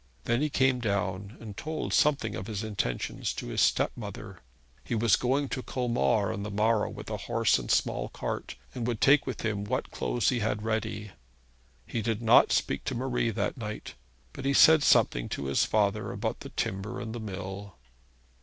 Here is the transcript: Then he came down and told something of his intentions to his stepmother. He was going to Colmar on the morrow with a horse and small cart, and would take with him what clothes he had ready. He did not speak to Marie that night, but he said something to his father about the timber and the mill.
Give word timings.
Then 0.23 0.41
he 0.41 0.49
came 0.49 0.79
down 0.79 1.37
and 1.39 1.55
told 1.55 1.93
something 1.93 2.33
of 2.33 2.47
his 2.47 2.63
intentions 2.63 3.33
to 3.35 3.49
his 3.49 3.61
stepmother. 3.61 4.39
He 4.83 4.95
was 4.95 5.15
going 5.15 5.47
to 5.49 5.61
Colmar 5.61 6.33
on 6.33 6.41
the 6.41 6.49
morrow 6.49 6.89
with 6.89 7.11
a 7.11 7.17
horse 7.29 7.59
and 7.59 7.69
small 7.69 8.09
cart, 8.09 8.55
and 8.73 8.87
would 8.87 8.99
take 8.99 9.27
with 9.27 9.41
him 9.41 9.63
what 9.63 9.91
clothes 9.91 10.29
he 10.29 10.39
had 10.39 10.63
ready. 10.63 11.11
He 11.85 12.01
did 12.01 12.19
not 12.23 12.51
speak 12.51 12.83
to 12.85 12.95
Marie 12.95 13.29
that 13.29 13.57
night, 13.57 13.93
but 14.33 14.43
he 14.43 14.55
said 14.55 14.81
something 14.81 15.29
to 15.29 15.45
his 15.45 15.65
father 15.65 16.11
about 16.11 16.39
the 16.39 16.49
timber 16.49 16.99
and 16.99 17.13
the 17.13 17.19
mill. 17.19 17.75